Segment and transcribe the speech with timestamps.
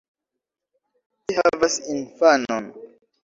[1.27, 2.73] Vi havas infanon!